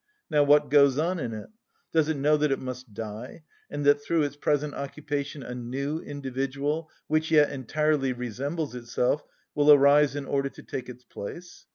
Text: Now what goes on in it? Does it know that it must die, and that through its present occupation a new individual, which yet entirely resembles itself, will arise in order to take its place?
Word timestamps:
Now 0.31 0.41
what 0.41 0.71
goes 0.71 0.97
on 0.97 1.19
in 1.19 1.31
it? 1.31 1.51
Does 1.93 2.09
it 2.09 2.17
know 2.17 2.35
that 2.37 2.51
it 2.51 2.57
must 2.57 2.91
die, 2.91 3.43
and 3.69 3.85
that 3.85 4.01
through 4.01 4.23
its 4.23 4.35
present 4.35 4.73
occupation 4.73 5.43
a 5.43 5.53
new 5.53 5.99
individual, 5.99 6.89
which 7.05 7.29
yet 7.29 7.51
entirely 7.51 8.11
resembles 8.11 8.73
itself, 8.73 9.23
will 9.53 9.71
arise 9.71 10.15
in 10.15 10.25
order 10.25 10.49
to 10.49 10.63
take 10.63 10.89
its 10.89 11.03
place? 11.03 11.67